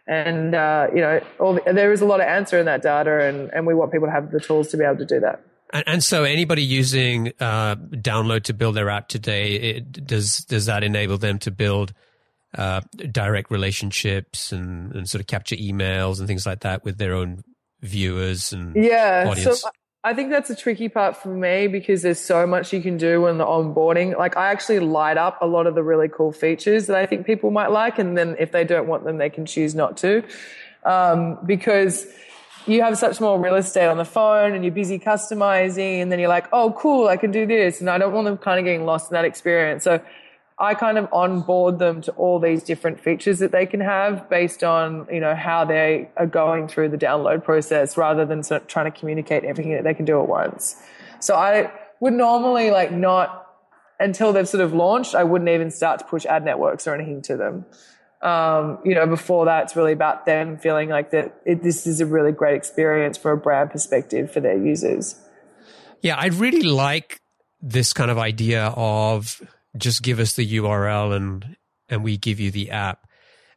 [0.10, 3.52] and, uh, you know, the, there is a lot of answer in that data and,
[3.54, 5.44] and we want people to have the tools to be able to do that.
[5.72, 10.66] And, and so anybody using, uh, DWNLD to build their app today, it, does, does
[10.66, 11.94] that enable them to build,
[12.58, 17.14] uh, direct relationships and, and sort of capture emails and things like that with their
[17.14, 17.44] own
[17.82, 19.62] viewers and yeah, audience?
[19.62, 19.70] So
[20.02, 23.28] I think that's a tricky part for me because there's so much you can do
[23.28, 24.18] in the onboarding.
[24.18, 27.26] Like I actually light up a lot of the really cool features that I think
[27.26, 28.00] people might like.
[28.00, 30.24] And then if they don't want them, they can choose not to.
[30.86, 32.08] Um, because
[32.66, 36.20] you have such more real estate on the phone and you're busy customizing and then
[36.20, 37.82] you're like, oh, cool, I can do this.
[37.82, 39.84] And I don't want them kind of getting lost in that experience.
[39.84, 40.02] So
[40.60, 44.62] I kind of onboard them to all these different features that they can have based
[44.64, 48.68] on, you know, how they are going through the download process rather than sort of
[48.68, 50.76] trying to communicate everything that they can do at once.
[51.22, 53.48] So I would normally like not
[54.02, 57.22] until they've sort of launched, I wouldn't even start to push ad networks or anything
[57.24, 57.66] to them.
[58.22, 62.02] Um, you know, before that, it's really about them feeling like that it, this is
[62.02, 65.16] a really great experience for a brand perspective for their users.
[66.02, 67.22] Yeah, I really like
[67.62, 69.42] this kind of idea of
[69.80, 71.56] just give us the URL and
[71.88, 73.08] and we give you the app.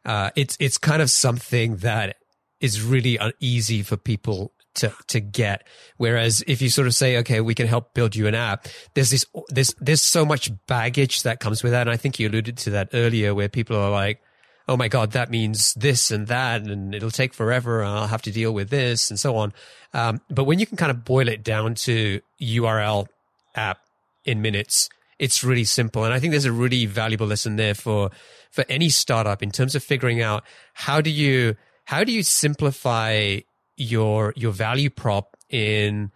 [0.05, 2.17] Uh, it's it's kind of something that
[2.59, 5.67] is really easy for people to to get.
[5.97, 9.11] Whereas if you sort of say, okay, we can help build you an app, there's
[9.11, 11.81] this there's there's so much baggage that comes with that.
[11.81, 14.21] And I think you alluded to that earlier, where people are like,
[14.67, 17.81] oh my god, that means this and that, and it'll take forever.
[17.81, 19.53] And I'll have to deal with this and so on.
[19.93, 23.07] Um, but when you can kind of boil it down to URL
[23.55, 23.79] app
[24.25, 26.03] in minutes, it's really simple.
[26.03, 28.11] And I think there's a really valuable lesson there for,
[28.51, 33.39] for any startup in terms of figuring out how do you, how do you simplify
[33.77, 36.11] your, your value prop in,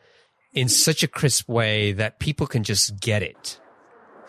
[0.54, 3.60] in such a crisp way that people can just get it?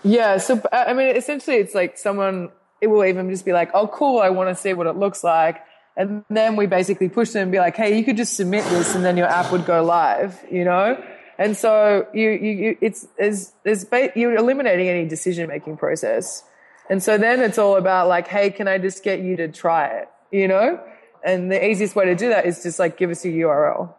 [0.04, 0.38] Yeah.
[0.38, 2.50] So, I mean, essentially it's like someone,
[2.80, 4.20] it will even just be like, oh, cool.
[4.20, 5.60] I want to see what it looks like.
[5.96, 8.94] And then we basically push them and be like, hey, you could just submit this
[8.94, 11.02] and then your app would go live, you know?
[11.38, 16.42] And so you, you, you it's, it's, it's, you're eliminating any decision making process.
[16.90, 19.86] And so then it's all about like, hey, can I just get you to try
[19.86, 20.08] it?
[20.32, 20.80] You know?
[21.24, 23.94] And the easiest way to do that is just like give us a URL.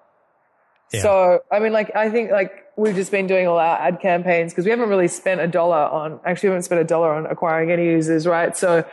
[0.91, 1.01] Yeah.
[1.01, 4.51] So, I mean, like, I think like we've just been doing all our ad campaigns
[4.51, 7.25] because we haven't really spent a dollar on, actually, we haven't spent a dollar on
[7.25, 8.57] acquiring any users, right?
[8.57, 8.85] So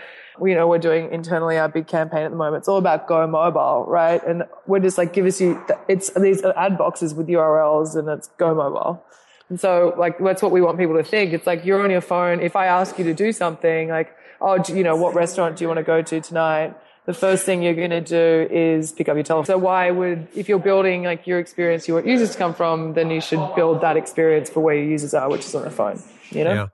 [0.45, 2.63] you know, we're doing internally our big campaign at the moment.
[2.63, 4.23] It's all about go mobile, right?
[4.25, 8.29] And we're just like, give us you, it's these ad boxes with URLs and it's
[8.39, 9.05] go mobile.
[9.49, 11.33] And so like, that's what we want people to think.
[11.33, 12.41] It's like, you're on your phone.
[12.41, 15.69] If I ask you to do something like, oh, you know, what restaurant do you
[15.69, 16.75] want to go to tonight?
[17.07, 19.47] The first thing you're going to do is pick up your telephone.
[19.47, 22.95] So why would, if you're building like your experience, you want users to come from,
[22.95, 25.71] then you should build that experience for where your users are, which is on the
[25.71, 26.53] phone, you know?
[26.53, 26.67] Yeah.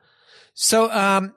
[0.55, 1.35] So, um,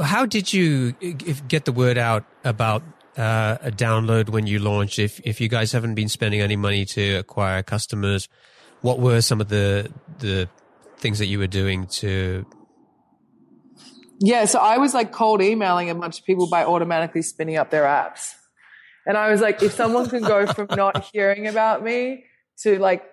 [0.00, 2.82] how did you get the word out about
[3.16, 4.98] uh, a DWNLD when you launched?
[4.98, 8.28] If if you guys haven't been spending any money to acquire customers,
[8.80, 10.48] what were some of the the
[10.96, 12.46] things that you were doing to?
[14.18, 17.70] Yeah, so I was like cold emailing a bunch of people by automatically spinning up
[17.70, 18.32] their apps,
[19.06, 22.24] and I was like, if someone can go from not hearing about me
[22.60, 23.04] to like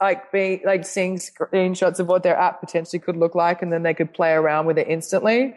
[0.00, 3.82] like being like seeing screenshots of what their app potentially could look like, and then
[3.82, 5.54] they could play around with it instantly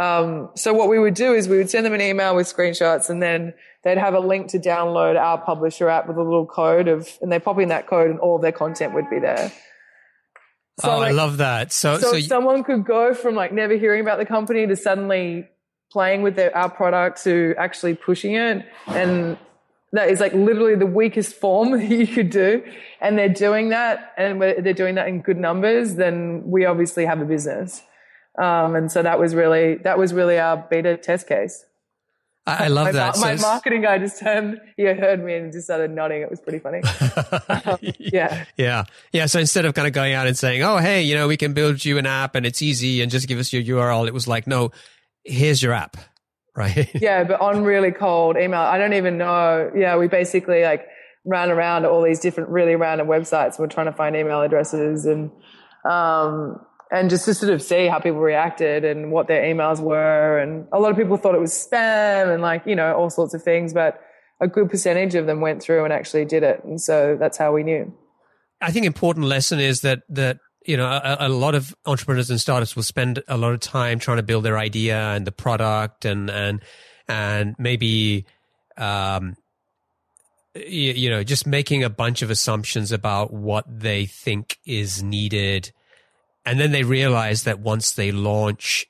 [0.00, 3.10] Um, so what we would do is we would send them an email with screenshots
[3.10, 3.52] and then
[3.84, 7.30] they'd have a link to download our publisher app with a little code of, and
[7.30, 9.52] they pop in that code and all their content would be there.
[10.80, 11.70] So oh, like, I love that.
[11.70, 14.74] So, so, so you- someone could go from like never hearing about the company to
[14.74, 15.46] suddenly
[15.92, 18.64] playing with their, our product to actually pushing it.
[18.86, 19.36] And
[19.92, 22.64] that is like literally the weakest form that you could do.
[23.02, 27.20] And they're doing that and they're doing that in good numbers, then we obviously have
[27.20, 27.82] a business.
[28.38, 31.64] Um, and so that was really, that was really our beta test case.
[32.46, 33.18] I, love my, that.
[33.18, 36.22] My, so marketing guy just turned, he heard me and just started nodding.
[36.22, 36.80] It was pretty funny.
[37.48, 38.44] um, yeah.
[38.56, 38.84] Yeah.
[39.12, 39.26] Yeah.
[39.26, 41.52] So instead of kind of going out and saying, Oh, hey, you know, we can
[41.52, 44.06] build you an app and it's easy and just give us your URL.
[44.06, 44.70] It was like, no,
[45.24, 45.96] here's your app.
[46.56, 46.90] Right.
[46.94, 47.24] yeah.
[47.24, 49.70] But on really cold email, I don't even know.
[49.74, 49.96] Yeah.
[49.96, 50.86] We basically like
[51.24, 53.58] ran around all these different really random websites.
[53.58, 55.30] We're trying to find email addresses and,
[55.84, 56.60] um,
[56.90, 60.38] and just to sort of see how people reacted and what their emails were.
[60.38, 63.32] And a lot of people thought it was spam and like, you know, all sorts
[63.32, 64.00] of things, but
[64.40, 66.64] a good percentage of them went through and actually did it.
[66.64, 67.94] And so that's how we knew.
[68.60, 72.40] I think important lesson is that, that, you know, a, a, lot of entrepreneurs and
[72.40, 76.04] startups will spend a lot of time trying to build their idea and the product
[76.04, 76.60] and, and,
[77.08, 78.26] and maybe,
[78.76, 79.36] um,
[80.54, 85.72] you, you know, just making a bunch of assumptions about what they think is needed
[86.50, 88.84] and then they realize that once they launch,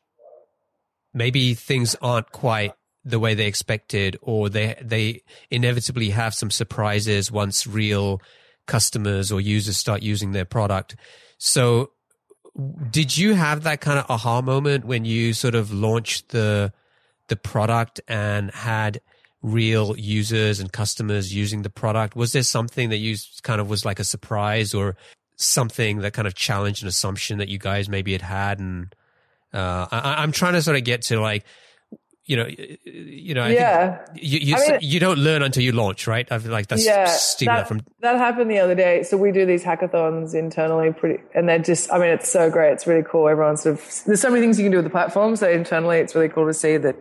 [1.12, 2.72] maybe things aren't quite
[3.04, 5.20] the way they expected, or they they
[5.50, 8.22] inevitably have some surprises once real
[8.64, 10.96] customers or users start using their product.
[11.36, 11.90] So,
[12.90, 16.72] did you have that kind of aha moment when you sort of launched the
[17.28, 19.02] the product and had
[19.42, 22.16] real users and customers using the product?
[22.16, 24.96] Was there something that you kind of was like a surprise or
[25.40, 28.94] something that kind of challenged an assumption that you guys maybe had had and
[29.52, 31.44] uh, I, am trying to sort of get to like
[32.26, 32.46] you know
[32.84, 34.06] you know I yeah.
[34.14, 36.30] you you, I mean, you, don't learn until you launch right?
[36.30, 37.06] I feel like that's yeah,
[37.46, 39.02] that, from that happened the other day.
[39.02, 42.72] So we do these hackathons internally pretty and they're just i mean it's so great.
[42.72, 43.28] It's really cool.
[43.28, 45.34] Everyone's sort of there's so many things you can do with the platform.
[45.34, 46.96] So internally it's really cool to see that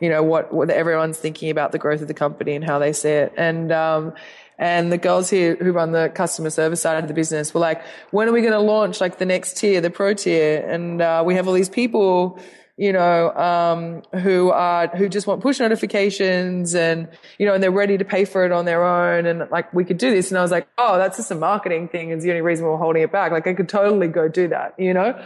[0.00, 2.92] you know what, what everyone's thinking about the growth of the company and how they
[2.92, 3.34] see it.
[3.36, 4.14] And um
[4.58, 7.82] and the girls here who run the customer service side of the business were like,
[8.10, 10.64] when are we going to launch like the next tier, the pro tier?
[10.66, 12.38] And uh, we have all these people,
[12.76, 17.70] you know, um, who are, who just want push notifications and, you know, and they're
[17.70, 19.26] ready to pay for it on their own.
[19.26, 20.30] And like, we could do this.
[20.30, 22.10] And I was like, oh, that's just a marketing thing.
[22.10, 23.32] Is the only reason we're holding it back.
[23.32, 25.20] Like I could totally go do that, you know?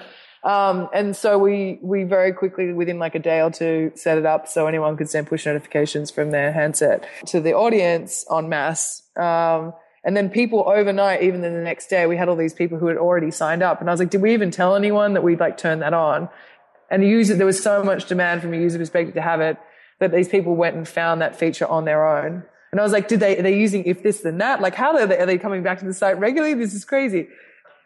[0.45, 4.27] Um, and so we, we very quickly, within like a day or two, set it
[4.27, 9.03] up so anyone could send push notifications from their handset to the audience on mass.
[9.17, 9.73] Um,
[10.05, 12.87] and then people overnight, even then the next day, we had all these people who
[12.87, 13.81] had already signed up.
[13.81, 16.29] And I was like, did we even tell anyone that we'd like turn that on?
[16.91, 19.59] And the user, there was so much demand from a user perspective to have it
[19.99, 22.45] that these people went and found that feature on their own.
[22.71, 24.61] And I was like, did they, are they using if this then that?
[24.61, 26.55] Like, how are they, are they coming back to the site regularly?
[26.55, 27.29] This is crazy.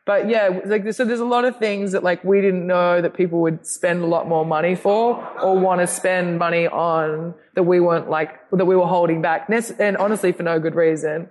[0.04, 3.14] But yeah, like, so there's a lot of things that like we didn't know that
[3.14, 7.62] people would spend a lot more money for or want to spend money on that
[7.62, 9.48] we weren't like, that we were holding back.
[9.78, 11.30] And honestly, for no good reason.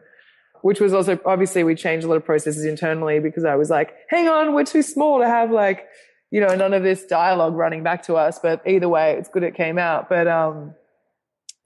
[0.62, 3.94] Which was also, obviously we changed a lot of processes internally because I was like,
[4.10, 5.88] hang on, we're too small to have like,
[6.30, 8.40] you know, none of this dialogue running back to us.
[8.42, 10.08] But either way, it's good it came out.
[10.08, 10.76] But, um,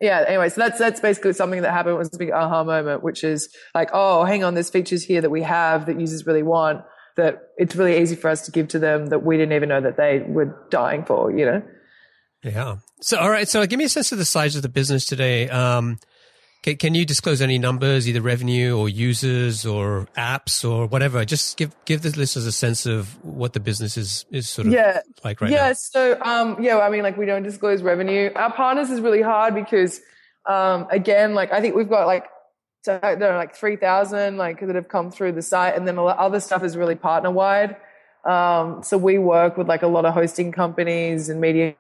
[0.02, 3.24] yeah, anyway, so that's that's basically something that happened was a big aha moment, which
[3.24, 6.84] is like, oh, hang on, there's features here that we have that users really want
[7.16, 9.82] that it's really easy for us to give to them that we didn't even know
[9.82, 11.62] that they were dying for, you know?
[12.44, 12.78] Yeah.
[13.02, 13.48] So, all right.
[13.48, 15.50] So give me a sense of the size of the business today.
[15.50, 15.98] Um,
[16.62, 21.24] can, can you disclose any numbers, either revenue or users or apps or whatever?
[21.24, 24.74] Just give, give the listeners a sense of what the business is, is sort of
[24.74, 25.02] yeah.
[25.24, 25.68] like right yeah, now.
[25.68, 25.74] Yeah.
[25.74, 28.32] So, um, yeah, I mean, like we don't disclose revenue.
[28.36, 30.02] Our partners is really hard because,
[30.48, 32.26] um, again, like I think we've got like
[32.86, 35.76] so there are like 3,000 like that have come through the site.
[35.76, 37.78] And then a lot other stuff is really partner wide.
[38.24, 41.74] Um, so we work with like a lot of hosting companies and media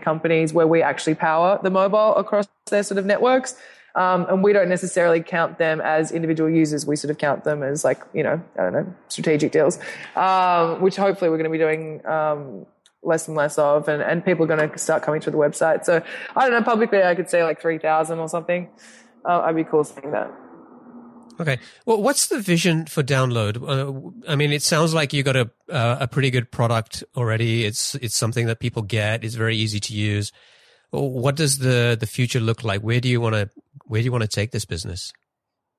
[0.00, 3.56] companies where we actually power the mobile across their sort of networks.
[3.96, 6.86] Um, and we don't necessarily count them as individual users.
[6.86, 9.80] We sort of count them as like, you know, I don't know, strategic deals,
[10.14, 12.66] um, which hopefully we're going to be doing, um,
[13.02, 15.84] less and less of and, and people are going to start coming to the website.
[15.84, 16.04] So
[16.36, 18.68] I don't know, publicly I could say like 3,000 or something.
[19.24, 20.30] Uh, I'd be cool saying that.
[21.40, 21.58] Okay.
[21.86, 23.62] Well, what's the vision for DWNLD?
[23.62, 27.64] Uh, I mean, it sounds like you got a uh, a pretty good product already.
[27.64, 29.24] It's it's something that people get.
[29.24, 30.32] It's very easy to use.
[30.90, 32.82] What does the the future look like?
[32.82, 33.50] Where do you want to
[33.86, 35.12] where do you want to take this business?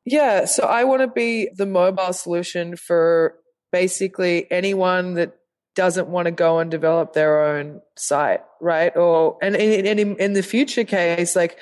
[0.05, 3.35] Yeah, so I want to be the mobile solution for
[3.71, 5.33] basically anyone that
[5.75, 8.95] doesn't want to go and develop their own site, right?
[8.95, 11.57] Or and in, in, in the future case, like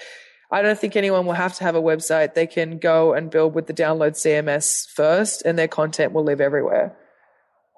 [0.52, 2.34] I don't think anyone will have to have a website.
[2.34, 6.41] They can go and build with the DWNLD CMS first, and their content will live
[6.41, 6.97] everywhere.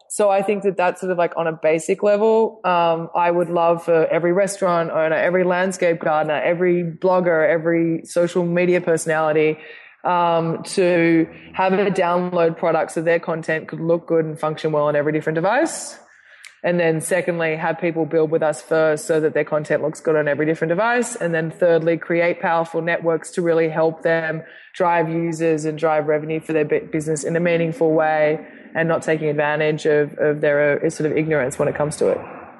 [0.09, 2.61] So I think that that's sort of like on a basic level.
[2.63, 8.45] Um, I would love for every restaurant owner, every landscape gardener, every blogger, every social
[8.45, 9.57] media personality
[10.03, 14.85] um, to have a DWNLD product so their content could look good and function well
[14.85, 15.97] on every different device.
[16.63, 20.15] And then secondly, have people build with us first so that their content looks good
[20.15, 21.15] on every different device.
[21.15, 24.43] And then thirdly, create powerful networks to really help them
[24.73, 28.45] drive users and drive revenue for their business in a meaningful way
[28.75, 32.07] and not taking advantage of, of their uh, sort of ignorance when it comes to
[32.07, 32.17] it.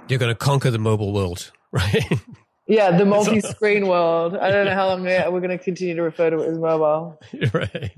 [0.09, 2.03] You're going to conquer the mobile world, right?
[2.67, 4.35] Yeah, the multi-screen world.
[4.35, 7.19] I don't know how long we're going to continue to refer to it as mobile.
[7.53, 7.91] right.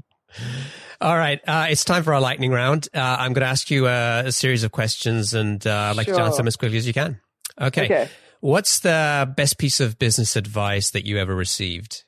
[1.02, 1.40] All right.
[1.46, 2.88] Uh, it's time for our lightning round.
[2.94, 6.08] Uh, I'm going to ask you a, a, series of questions and uh, I'd like
[6.08, 6.16] sure.
[6.16, 7.20] to answer them as quickly as you can.
[7.60, 7.86] Okay.
[7.86, 8.10] okay.
[8.40, 12.04] What's the best piece of business advice that you ever received?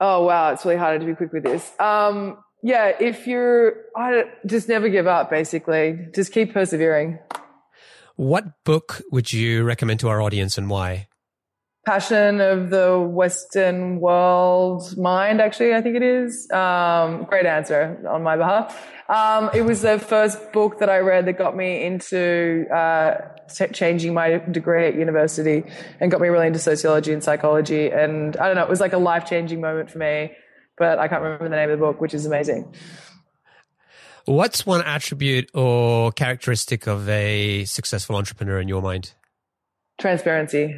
[0.00, 0.52] Oh, wow.
[0.52, 1.70] It's really hard to be quick with this.
[1.78, 6.08] Um, yeah, if you're, I just never give up, basically.
[6.14, 7.18] Just keep persevering.
[8.16, 11.08] What book would you recommend to our audience and why?
[11.86, 16.50] Passion of the Western World Mind, actually, I think it is.
[16.50, 18.86] Um, great answer on my behalf.
[19.08, 23.14] Um, it was the first book that I read that got me into uh,
[23.72, 25.64] changing my degree at university
[26.00, 27.88] and got me really into sociology and psychology.
[27.88, 30.32] And I don't know, it was like a life changing moment for me,
[30.76, 32.74] but I can't remember the name of the book, which is amazing.
[34.26, 39.14] What's one attribute or characteristic of a successful entrepreneur in your mind?
[39.98, 40.76] Transparency.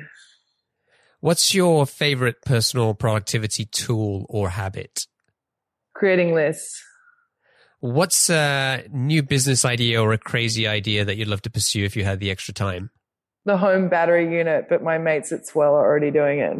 [1.23, 5.07] What's your favorite personal productivity tool or habit?
[5.95, 6.83] Creating lists.
[7.79, 11.95] What's a new business idea or a crazy idea that you'd love to pursue if
[11.95, 12.91] you had the extra time?
[13.45, 16.57] The home battery unit, but my mates at Swell are already doing it.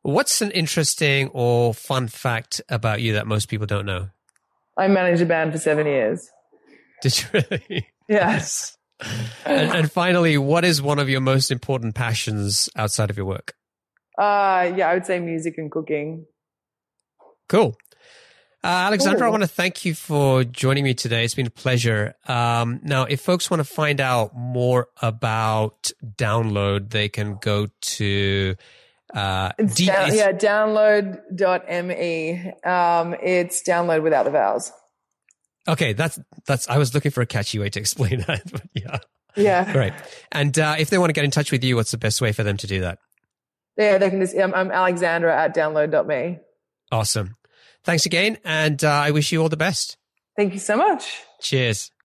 [0.00, 4.08] What's an interesting or fun fact about you that most people don't know?
[4.74, 6.30] I managed a band for seven years.
[7.02, 7.88] Did you really?
[8.08, 8.75] Yes
[9.44, 13.54] and, and, finally, what is one of your most important passions outside of your work?
[14.18, 16.24] Uh, yeah, I would say music and cooking.
[17.48, 17.76] Cool.
[18.64, 19.26] Uh, Alexandra, cool.
[19.26, 21.24] I want to thank you for joining me today.
[21.24, 22.14] It's been a pleasure.
[22.26, 28.56] Um, now, if folks want to find out more about DWNLD, they can go to
[29.14, 31.32] uh, D- down, yeah, dwnld.me.
[32.64, 34.72] Um, it's download without the vowels.
[35.68, 36.68] Okay, that's that's.
[36.68, 38.50] I was looking for a catchy way to explain that.
[38.50, 38.98] But yeah.
[39.36, 39.70] Yeah.
[39.70, 39.92] Great.
[40.32, 42.32] And uh, if they want to get in touch with you, what's the best way
[42.32, 42.98] for them to do that?
[43.76, 44.36] Yeah, they can just.
[44.36, 46.38] I'm, I'm Alexandra at dwnld.me.
[46.90, 47.36] Awesome.
[47.84, 49.96] Thanks again, and uh, I wish you all the best.
[50.36, 51.20] Thank you so much.
[51.40, 51.90] Cheers.